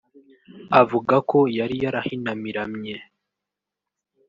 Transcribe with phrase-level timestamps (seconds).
[0.81, 2.95] Avuga ko yari yarahinamiramye